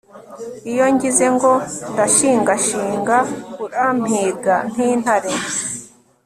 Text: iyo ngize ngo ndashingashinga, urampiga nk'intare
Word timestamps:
iyo 0.71 0.85
ngize 0.93 1.25
ngo 1.35 1.51
ndashingashinga, 1.91 3.17
urampiga 3.65 4.55
nk'intare 4.71 5.33